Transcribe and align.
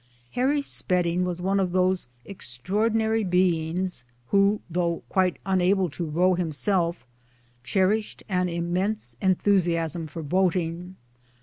Harry 0.31 0.63
Spedding 0.63 1.25
was 1.25 1.43
one 1.43 1.59
of 1.59 1.73
those 1.73 2.07
extraordinary 2.25 3.23
beings 3.23 4.03
who 4.29 4.59
though 4.67 5.03
quite 5.09 5.37
unable 5.45 5.91
to 5.91 6.03
row 6.07 6.33
himself 6.33 7.05
cherished 7.63 8.23
an 8.27 8.49
immense 8.49 9.15
enthusiasm 9.21 10.07
for 10.07 10.23
boating. 10.23 10.95